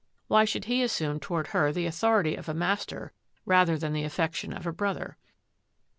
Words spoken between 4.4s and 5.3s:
of a brother?